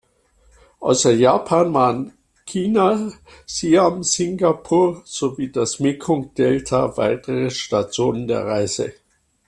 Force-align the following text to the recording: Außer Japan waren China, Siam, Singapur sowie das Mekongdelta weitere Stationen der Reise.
Außer 0.79 1.11
Japan 1.11 1.71
waren 1.75 2.13
China, 2.47 3.11
Siam, 3.45 4.01
Singapur 4.01 5.03
sowie 5.05 5.51
das 5.51 5.79
Mekongdelta 5.79 6.97
weitere 6.97 7.51
Stationen 7.51 8.27
der 8.27 8.43
Reise. 8.43 8.93